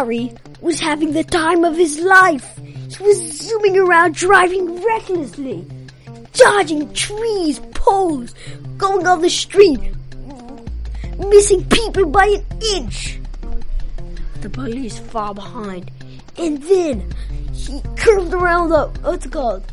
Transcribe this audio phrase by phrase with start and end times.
[0.00, 0.32] Harry
[0.62, 2.56] was having the time of his life.
[2.56, 5.66] He was zooming around driving recklessly,
[6.32, 8.34] dodging trees, poles,
[8.78, 9.78] going on the street,
[11.18, 13.20] missing people by an inch.
[14.40, 15.90] The police far behind.
[16.38, 17.14] And then
[17.52, 19.70] he curved around the what's it called?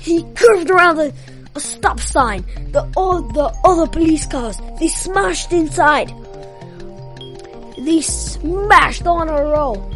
[0.00, 1.14] He curved around the
[1.54, 2.44] a stop sign.
[2.72, 6.12] The all the other police cars they smashed inside.
[7.78, 9.94] They smashed on a roll.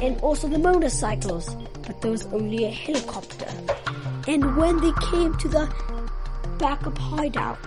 [0.00, 1.54] and also the motorcycles.
[1.86, 3.46] But there was only a helicopter.
[4.26, 5.74] And when they came to the
[6.58, 7.58] backup hideout,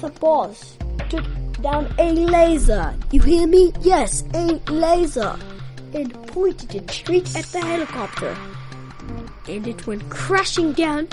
[0.00, 0.76] the boss
[1.08, 1.24] took
[1.60, 2.94] down a laser.
[3.10, 3.72] You hear me?
[3.80, 5.36] Yes, a laser.
[5.94, 8.36] And pointed it straight at the helicopter.
[9.48, 11.08] And it went crashing down.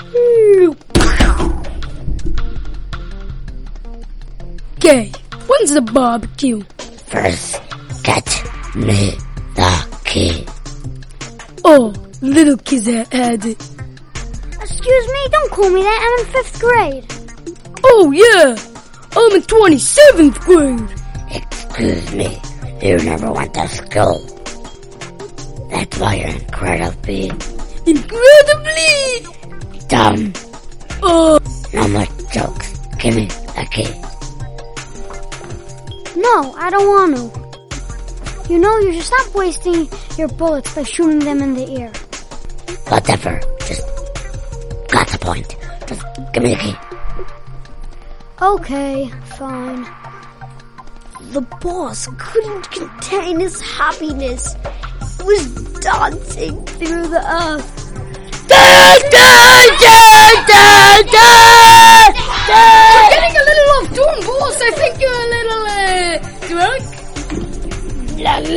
[4.77, 5.11] Okay,
[5.47, 6.63] when's the barbecue?
[7.09, 7.61] First,
[8.03, 8.25] get
[8.75, 9.11] me
[9.55, 10.45] the key.
[11.65, 13.59] Oh, little Kizette had it.
[14.61, 15.99] Excuse me, don't call me that.
[16.05, 17.05] I'm in fifth grade.
[17.83, 18.55] Oh yeah,
[19.17, 20.89] I'm in 27th grade.
[21.31, 22.39] Excuse me,
[22.81, 24.19] you never went to school.
[25.71, 27.31] That's why you're incredibly
[27.85, 29.25] Incredibly!
[29.87, 30.33] dumb.
[31.01, 31.39] Oh,
[31.73, 32.77] No more jokes.
[32.99, 33.87] Give me the key.
[36.19, 37.31] No, I don't want to.
[38.51, 41.93] You know, you should stop wasting your bullets by shooting them in the air.
[42.89, 43.39] Whatever.
[43.59, 43.87] Just
[44.91, 45.55] got the point.
[45.87, 46.03] Just
[46.33, 46.75] give me the key.
[48.41, 49.85] Okay, fine.
[51.31, 54.57] The boss couldn't contain his happiness.
[55.17, 55.47] He was
[55.79, 57.79] dancing through the earth.
[59.81, 59.89] You're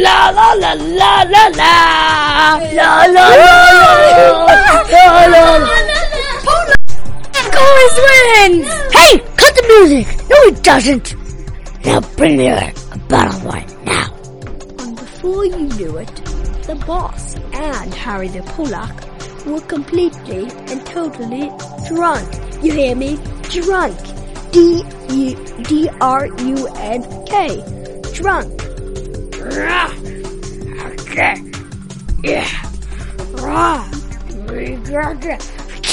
[0.03, 3.29] La la la la la la la la la
[3.93, 5.43] la la la.
[7.55, 8.67] Chorus wins.
[8.93, 10.07] Hey, cut the music.
[10.29, 11.15] No, it doesn't.
[11.85, 14.13] Now bring me a, a bottle of wine now.
[14.81, 16.13] And before you knew it,
[16.67, 19.05] the boss and Harry the Pollock
[19.47, 21.53] were completely and totally
[21.87, 22.29] drunk.
[22.61, 23.19] You hear me?
[23.51, 23.97] Drunk.
[24.51, 27.63] D U D R U N K.
[28.13, 28.61] Drunk.
[31.13, 31.43] Okay.
[32.23, 32.47] Yeah.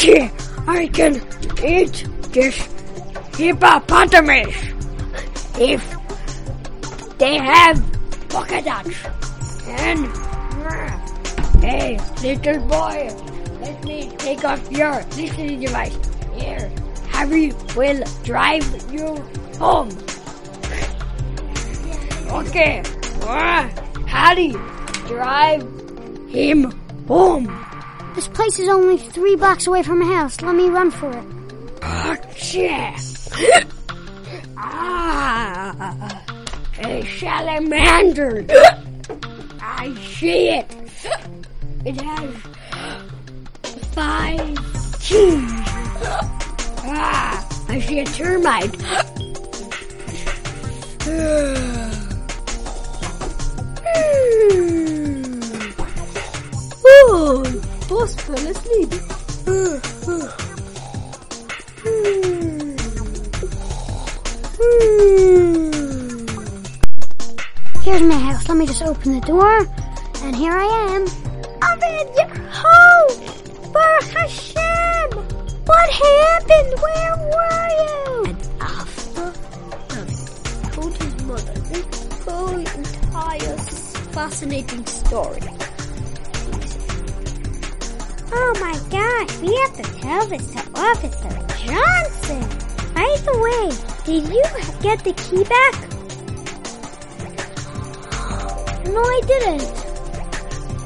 [0.02, 0.30] Yeah,
[0.68, 1.16] I can
[1.64, 2.56] eat this
[3.36, 4.56] hippopotamus
[5.58, 5.84] if
[7.18, 7.82] they have
[8.30, 9.06] polka dots.
[9.06, 13.10] Uh, and uh, hey, little boy,
[13.62, 15.98] let me take off your listening device.
[16.36, 16.72] Here,
[17.10, 19.16] Harry will drive you
[19.58, 19.90] home.
[22.30, 22.84] Okay.
[23.32, 23.70] Ah,
[24.08, 24.56] Harry,
[25.06, 25.62] drive
[26.30, 26.72] him
[27.08, 27.46] home.
[28.16, 30.42] This place is only three blocks away from my house.
[30.42, 31.24] Let me run for it.
[31.84, 32.16] Oh,
[32.54, 32.98] yeah.
[34.58, 36.24] ah,
[36.80, 38.46] a salamander.
[39.62, 40.66] I see it.
[41.86, 42.36] It has
[43.94, 44.56] five
[45.00, 45.44] teeth.
[46.82, 48.76] Ah, I see a termite.
[57.12, 57.44] Oh,
[57.88, 58.92] boss fell asleep.
[67.84, 68.48] Here's my house.
[68.48, 69.68] Let me just open the door.
[70.24, 71.29] And here I am.
[84.19, 85.40] Fascinating story.
[88.34, 92.41] Oh my gosh, we have to tell this to Officer Johnson.
[92.94, 93.66] By the way,
[94.03, 94.44] did you
[94.81, 95.75] get the key back?
[98.94, 99.72] No, I didn't.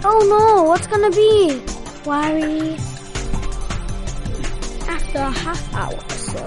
[0.06, 1.59] Oh no, what's gonna be?
[2.06, 2.75] Worry.
[4.88, 6.44] After a half hour or so,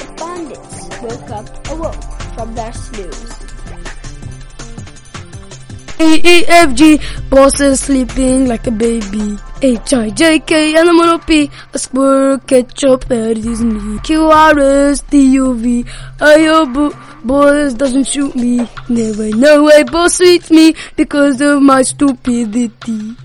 [0.00, 2.04] the bandits woke up, awoke
[2.34, 3.43] from their snooze.
[6.00, 6.98] A E F G,
[7.30, 9.38] boss is sleeping like a baby.
[9.62, 13.98] H I J K and I'm gonna squirrel ketchup that is me.
[14.00, 15.84] Q R S T U V.
[16.20, 18.68] I hope boss doesn't shoot me.
[18.88, 23.16] Never know why boss sweets me because of my stupidity.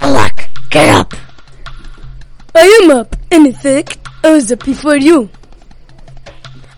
[0.00, 1.14] Luck, get up.
[2.54, 3.14] I am up.
[3.30, 5.28] In effect, I was up before you.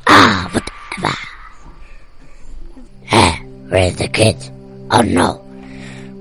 [0.07, 1.17] Ah, whatever.
[3.05, 3.39] Hey,
[3.69, 4.37] where's the kid?
[4.89, 5.45] Oh no,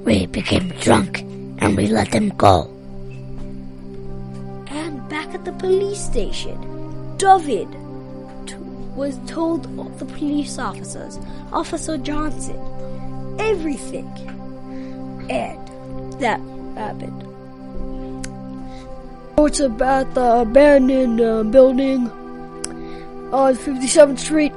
[0.06, 1.20] we became drunk
[1.60, 2.64] and we let them go.
[4.68, 6.58] And back at the police station,
[7.18, 7.68] David
[8.48, 8.56] t-
[8.96, 11.20] was told all the police officers,
[11.54, 12.58] Officer Johnson,
[13.40, 14.10] everything.
[15.30, 16.40] And that
[16.76, 17.22] happened.
[19.38, 22.10] Oh, it's about the abandoned uh, building
[23.32, 24.54] on 57th Street.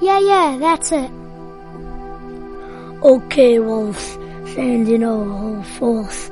[0.00, 1.10] Yeah, yeah, that's it.
[3.02, 6.28] Okay, well, saying, you know, whole force,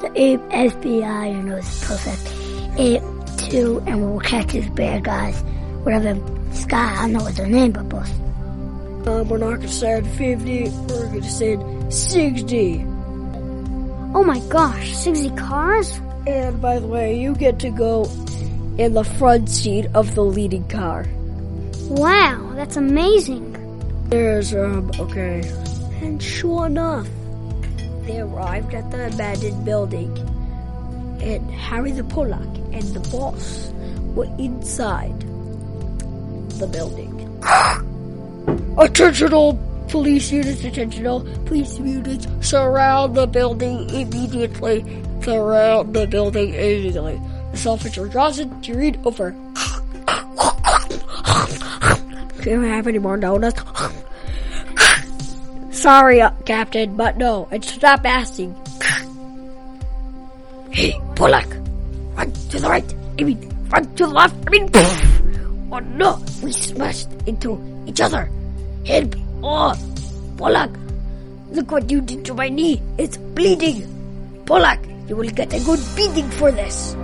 [0.00, 2.78] the A- FBI, you know, is perfect.
[2.78, 3.02] Eight,
[3.50, 5.40] two, and we'll catch these bad guys.
[5.82, 6.20] Whatever,
[6.52, 8.10] Sky, I don't know what their name, but boss.
[9.06, 11.56] Um, we're not gonna say 50, we're gonna say
[11.88, 12.84] 60.
[14.12, 15.98] Oh my gosh, 60 cars?
[16.26, 18.04] And by the way, you get to go
[18.76, 21.06] in the front seat of the leading car.
[21.88, 23.56] Wow, that's amazing.
[24.10, 25.40] There's, um, okay.
[26.00, 27.06] And sure enough,
[28.04, 30.16] they arrived at the abandoned building.
[31.20, 33.70] And Harry the Pollock and the boss
[34.14, 35.20] were inside
[36.58, 37.16] the building.
[38.78, 39.58] Attention all
[39.88, 44.84] police units, attention all police units, surround the building immediately.
[45.22, 47.20] Surround the building immediately.
[47.50, 49.32] This Officer Johnson, to read over.
[52.42, 53.60] Can't have any more donuts.
[55.80, 57.48] Sorry, uh, Captain, but no.
[57.50, 58.52] And stop asking.
[60.70, 61.50] Hey, Pollock,
[62.14, 62.94] run to the right.
[63.18, 63.42] I mean,
[63.74, 64.36] run to the left.
[64.46, 64.70] I mean,
[65.72, 68.30] oh no, we smashed into each other.
[68.86, 69.16] Help!
[69.42, 69.74] Oh,
[70.38, 70.70] Pollock,
[71.50, 72.80] look what you did to my knee.
[72.98, 73.82] It's bleeding.
[74.46, 74.78] Pollock,
[75.08, 76.94] you will get a good beating for this.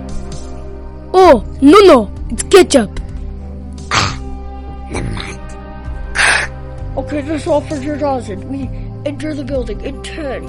[1.11, 2.87] Oh, no, no, it's ketchup.
[6.97, 8.49] Okay, this is Officer Johnson.
[8.49, 8.67] We
[9.07, 10.45] enter the building in 10,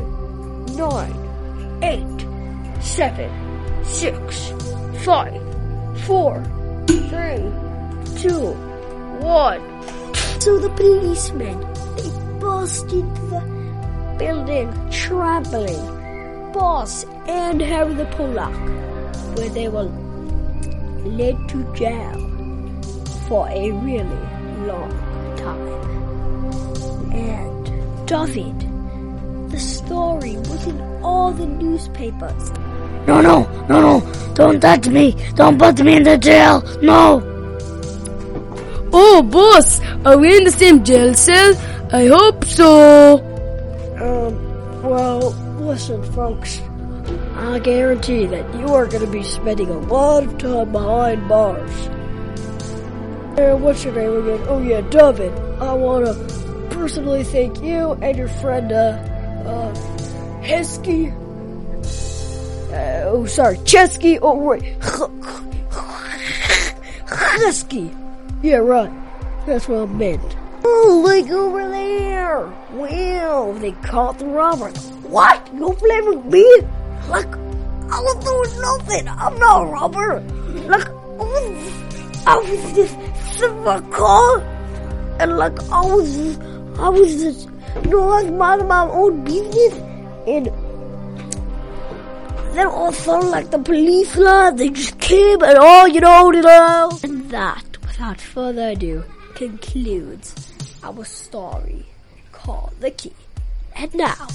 [0.76, 4.52] 9, 8, 7, 6,
[5.04, 6.44] 5, 4,
[6.86, 6.96] 3,
[8.16, 8.52] 2,
[9.20, 9.84] 1.
[10.40, 11.60] So the policemen,
[11.96, 12.08] they
[12.40, 18.56] burst into the building, trampling Boss and Harry the Pollock,
[19.36, 19.90] where they were
[21.04, 22.16] led to jail
[23.28, 24.22] for a really
[24.66, 24.90] long
[25.36, 25.77] time.
[27.18, 32.50] And David, the story was in all the newspapers.
[33.08, 34.34] No, no, no, no.
[34.34, 35.16] Don't touch me.
[35.34, 36.62] Don't put me in the jail.
[36.80, 37.22] No.
[38.92, 41.54] Oh, boss, are we in the same jail cell?
[41.92, 43.18] I hope so.
[43.98, 46.60] Um, well, listen, folks.
[47.34, 51.86] I guarantee that you are going to be spending a lot of time behind bars.
[53.38, 54.46] And what's your name again?
[54.48, 55.32] Oh yeah, David.
[55.60, 56.14] I want to
[56.78, 58.96] personally thank you and your friend, uh,
[59.44, 59.75] uh,
[60.42, 61.10] Hesky.
[62.70, 64.19] Uh, oh, sorry, Chesky.
[64.22, 64.76] Oh, wait.
[67.08, 67.90] Husky.
[68.42, 68.92] Yeah, right.
[69.44, 70.36] That's what I meant.
[70.64, 72.46] Oh, look over there.
[72.72, 74.70] Well, they caught the robber.
[75.08, 75.50] What?
[75.52, 76.44] You blaming me?
[77.08, 77.34] Look,
[77.90, 79.08] I was doing nothing.
[79.08, 80.20] I'm not a robber.
[80.20, 82.96] Look, I was, I was just
[83.36, 84.40] sitting in my car.
[85.19, 86.38] And like, I was,
[86.78, 87.48] I was just,
[87.84, 89.75] you know, like minding my own business.
[90.26, 90.46] And
[92.54, 96.00] then all of a sudden, like the police line, they just came and all, you
[96.00, 96.99] know, you know.
[97.02, 99.04] And that, without further ado,
[99.35, 101.87] concludes our story
[102.32, 103.12] called The Key.
[103.75, 104.26] And now,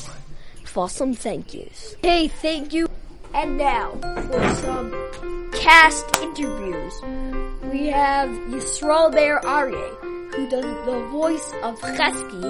[0.65, 1.95] for some thank yous.
[2.01, 2.88] Hey, thank you.
[3.33, 6.93] And now, for some cast interviews,
[7.71, 12.43] we have Yisrael Bear Aryeh, who does the voice of Chesky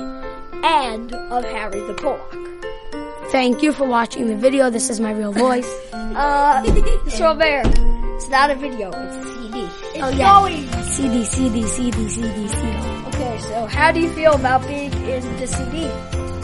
[0.64, 2.36] and of Harry the Pollock.
[3.32, 4.70] Thank you for watching the video.
[4.70, 5.70] This is my real voice.
[5.94, 6.62] Uh,
[7.38, 7.64] Bear,
[8.16, 9.60] it's not a video, it's a CD.
[9.96, 10.82] It's Oh, yeah.
[10.84, 12.78] CD, CD, CD, CD, CD.
[13.08, 15.88] Okay, so how do you feel about being in the CD?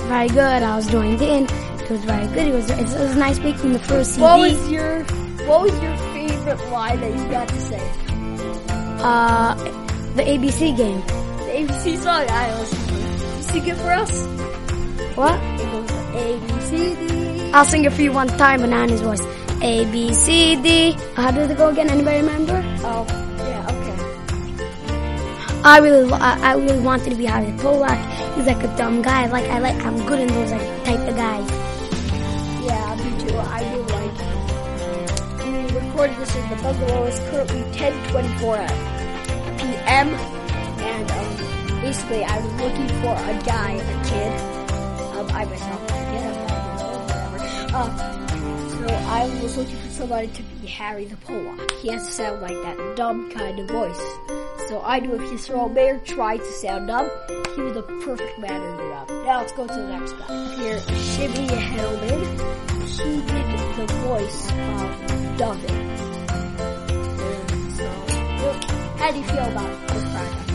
[0.07, 0.63] Very good.
[0.63, 1.45] I was joined in.
[1.45, 2.47] It was very good.
[2.47, 4.21] It was, it was nice making the first CD.
[4.23, 5.03] What was your
[5.47, 7.91] What was your favorite line that you got to say?
[9.01, 9.53] uh,
[10.15, 11.01] the ABC game.
[11.59, 13.43] ABC song I to.
[13.43, 14.25] Sing it for us.
[15.15, 15.37] What?
[15.59, 17.51] It goes A B C D.
[17.51, 19.21] I'll sing it for you one time, but not in his voice.
[19.61, 20.95] A, B, C, D.
[21.15, 21.89] How does it go again?
[21.89, 22.63] Anybody remember?
[22.81, 23.05] Oh,
[23.39, 23.97] yeah, okay.
[25.65, 27.99] I really, I, I really wanted to be Harry Pollock.
[28.35, 29.25] He's like a dumb guy.
[29.25, 31.49] Like I like, I'm good in those like type of guys.
[32.63, 33.37] Yeah, me too.
[33.37, 34.15] I do like.
[35.43, 37.03] We recorded this in the bungalow.
[37.07, 40.38] It's currently 10:24 p.m.
[41.79, 44.41] Um, basically, I was looking for a guy, a kid.
[45.15, 47.77] Um, I myself, yeah, whatever.
[47.77, 47.89] Uh,
[48.69, 51.71] so I was looking for somebody to be Harry the Pollock.
[51.81, 54.01] He has to sound like that dumb kind of voice.
[54.67, 57.09] So I knew if Yisrael Mayer tried to sound dumb,
[57.55, 59.09] he was the perfect man to do that.
[59.25, 60.55] Now let's go to the next guy.
[60.55, 62.25] Here, Shimmy Heddleman.
[62.87, 65.09] He did the voice of.
[67.49, 67.87] And so,
[68.97, 70.48] how do you feel about this project?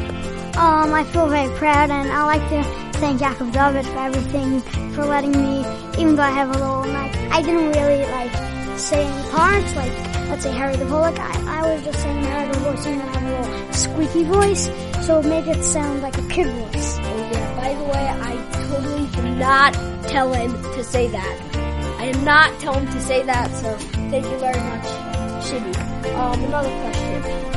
[0.57, 2.63] Um, I feel very proud and I like to
[2.99, 4.61] thank Jacob David for everything,
[4.93, 5.61] for letting me,
[5.99, 9.93] even though I have a little, like, I didn't really, like, say any parts, like,
[10.29, 13.07] let's say Harry the Pollock, I, I was just saying Harry the voice, and I
[13.07, 14.71] have a little squeaky voice,
[15.07, 16.99] so make it sound like a kid voice.
[17.03, 18.37] Oh yeah, by the way, I
[18.69, 19.75] totally did not
[20.09, 21.97] tell him to say that.
[21.99, 23.77] I did not tell him to say that, so
[24.11, 25.75] thank you very much, Shimmy.
[26.15, 27.54] Um, another question.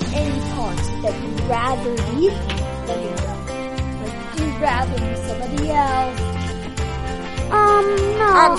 [0.00, 2.32] Is there any parts that you'd rather leave
[2.86, 3.46] than you don't?
[4.02, 6.20] Like, do you rather be somebody else?
[7.50, 7.86] Um,
[8.18, 8.56] no.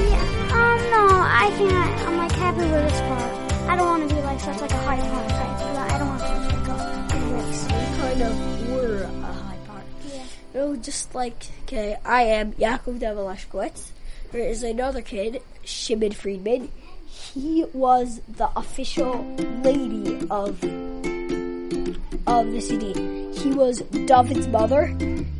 [0.00, 3.32] Yeah, um, no, I I, I'm like happy with this part.
[3.70, 5.58] I don't want to be like such like a high part, right?
[5.58, 7.66] 'Cause I don't want to be like a voice.
[8.00, 9.84] Kind of were a high part.
[10.08, 10.22] Yeah.
[10.54, 13.90] No, just like, okay, I am Yakov Develashkowitz.
[14.32, 16.70] There is another kid, Shimon Friedman.
[17.34, 19.24] He was the official
[19.62, 20.62] lady of
[22.26, 22.92] of the city.
[23.38, 24.88] He was David's mother,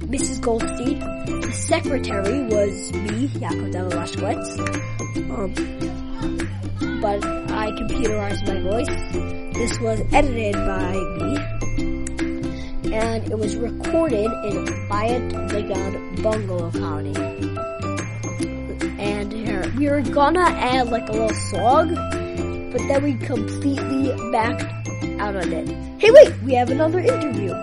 [0.07, 0.41] Mrs.
[0.41, 1.01] Goldstein.
[1.27, 4.59] The secretary was me, Yakov Develashkowitz.
[5.31, 9.55] Um, but I computerized my voice.
[9.55, 11.61] This was edited by me
[12.93, 17.50] and it was recorded in Bayat Vegan Bungalow County.
[19.01, 21.95] And here, we were gonna add like a little song,
[22.71, 24.63] but then we completely backed
[25.19, 25.69] out on it.
[25.99, 27.55] Hey wait, we have another interview.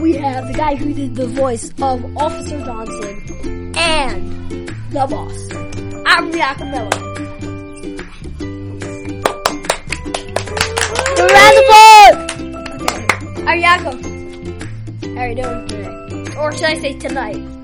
[0.00, 5.52] We have the guy who did the voice of Officer Johnson and the boss.
[6.06, 7.10] I'm Yakamella.
[11.20, 12.30] Round of applause!
[13.42, 13.60] Okay.
[13.60, 14.00] Yakov.
[15.14, 16.36] How are you doing today?
[16.38, 17.59] Or should I say tonight?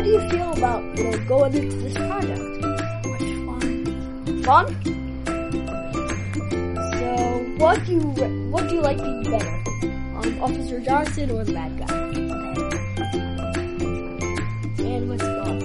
[0.00, 2.40] How do you feel about you know, going into this project?
[3.44, 4.42] Fun.
[4.44, 4.66] Fun?
[6.96, 7.06] So,
[7.58, 8.00] what do you
[8.50, 9.62] what do you like being better,
[10.16, 11.94] um, Officer Johnson or the bad guy?
[14.86, 15.59] And what's going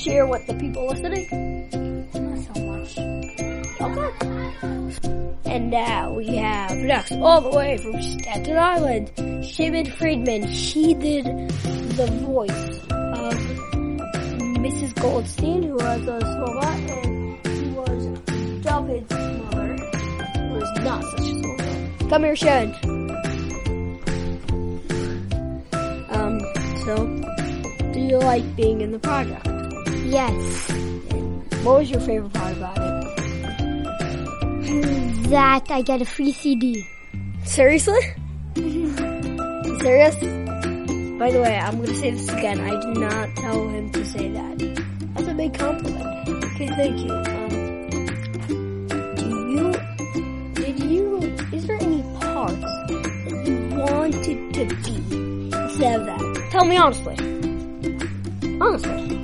[0.00, 1.28] share with the people listening?
[2.14, 2.96] Not so much.
[3.80, 5.30] Okay.
[5.44, 10.50] And now we have next, all the way from Staten Island, Shimon Friedman.
[10.52, 13.34] She did the voice of
[14.56, 14.94] Mrs.
[14.94, 18.20] Goldstein, who was a Slovak, and she was
[18.62, 19.76] David's mother,
[20.38, 22.08] who was not such a Slovak.
[22.08, 22.74] Come here, Sharon.
[26.10, 26.40] Um,
[26.86, 26.96] so,
[27.92, 29.59] do you like being in the project?
[30.10, 30.68] Yes.
[31.62, 32.84] What was your favorite part about it?
[35.30, 36.84] That I get a free CD.
[37.44, 38.00] Seriously?
[38.56, 40.16] Serious?
[41.16, 42.58] By the way, I'm gonna say this again.
[42.60, 44.58] I did not tell him to say that.
[45.14, 46.28] That's a big compliment.
[46.28, 47.12] Okay, thank you.
[47.14, 47.48] Um,
[49.14, 49.72] do you,
[50.54, 51.18] did you,
[51.52, 54.94] is there any parts that you wanted to be
[55.56, 56.48] instead of that?
[56.50, 57.14] Tell me honestly.
[58.60, 59.19] Honestly.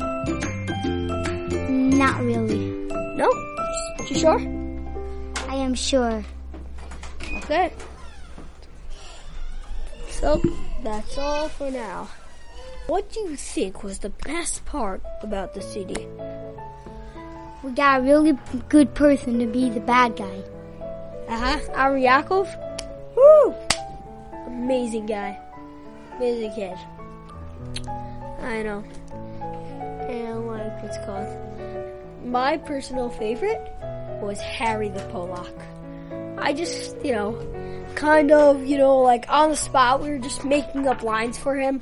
[1.97, 2.69] Not really.
[3.17, 3.31] No?
[4.11, 4.39] You sure?
[5.49, 6.23] I am sure.
[7.39, 7.73] Okay.
[10.11, 10.43] So,
[10.83, 12.09] that's all for now.
[12.87, 16.07] What do you think was the best part about the city?
[17.63, 18.39] We got a really
[18.69, 20.43] good person to be the bad guy.
[21.29, 21.59] Uh-huh.
[21.73, 22.47] Aryakov?
[23.17, 23.55] Woo!
[24.47, 25.39] Amazing guy.
[26.17, 26.77] Amazing kid.
[28.43, 28.85] I know.
[30.09, 31.46] And like what's it called?
[32.27, 33.63] My personal favorite
[34.21, 35.55] was Harry the Pollock.
[36.37, 37.39] I just, you know,
[37.95, 41.55] kind of, you know, like on the spot, we were just making up lines for
[41.55, 41.79] him.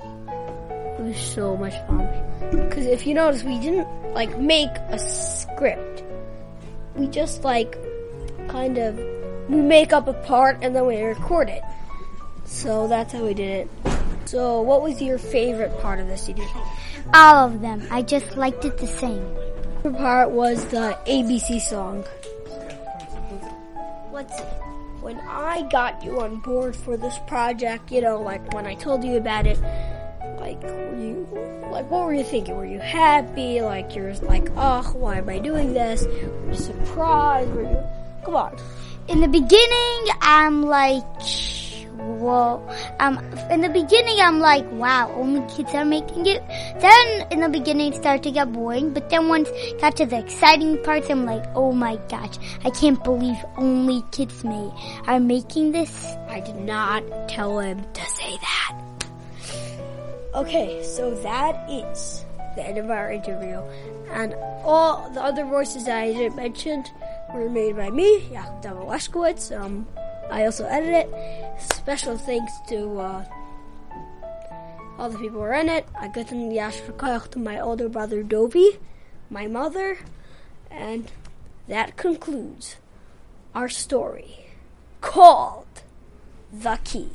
[0.00, 2.08] It was so much fun.
[2.50, 6.02] Because if you notice, we didn't like make a script.
[6.94, 7.76] We just like
[8.48, 8.96] kind of
[9.50, 11.62] we make up a part and then we record it.
[12.46, 13.92] So that's how we did it.
[14.24, 16.42] So what was your favorite part of the CD?
[17.12, 17.86] All of them.
[17.90, 19.24] I just liked it the same.
[19.82, 22.04] favorite part was the ABC song.
[24.12, 24.44] Let's see.
[25.02, 29.04] When I got you on board for this project, you know, like when I told
[29.04, 29.58] you about it,
[30.44, 31.26] Like, were you,
[31.70, 32.54] like, what were you thinking?
[32.56, 33.62] Were you happy?
[33.62, 36.04] Like, you're like, oh, why am I doing this?
[36.04, 37.50] Were you surprised?
[37.54, 37.78] Were you,
[38.24, 38.56] come on.
[39.08, 41.02] In the beginning, I'm like,
[42.24, 42.64] whoa.
[43.00, 43.18] Um,
[43.50, 46.42] in the beginning, I'm like, wow, only kids are making it.
[46.80, 48.92] Then in the beginning, it started to get boring.
[48.92, 49.50] But then once
[49.80, 54.42] got to the exciting parts, I'm like, oh my gosh, I can't believe only kids
[54.42, 54.70] may
[55.06, 55.92] are making this.
[56.28, 58.80] I did not tell him to say that.
[60.34, 62.24] Okay, so that is
[62.56, 63.60] the end of our interview.
[64.10, 66.84] And all the other voices that I didn't mention
[67.32, 68.20] were made by me,
[68.62, 69.54] David Leskowitz.
[69.54, 69.86] Um,
[70.30, 71.60] I also edit it.
[71.60, 73.24] Special thanks to uh,
[74.98, 75.86] all the people who are in it.
[75.98, 76.98] I got in the Ashford
[77.32, 78.78] to my older brother Dovey,
[79.30, 79.98] my mother,
[80.70, 81.10] and
[81.68, 82.76] that concludes
[83.54, 84.46] our story
[85.00, 85.82] called
[86.52, 87.10] The Key.